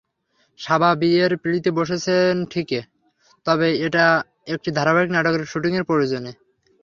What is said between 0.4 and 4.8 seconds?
সাবা বিয়ের পিঁড়িতে বসেছেন ঠিক, তবে এটা একটি